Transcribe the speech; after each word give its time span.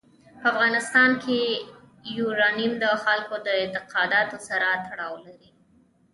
په 0.39 0.45
افغانستان 0.51 1.11
کې 1.23 1.39
یورانیم 2.17 2.73
د 2.83 2.85
خلکو 3.03 3.35
د 3.45 3.47
اعتقاداتو 3.61 4.37
سره 4.47 4.67
تړاو 4.87 5.13
لري. 5.25 5.49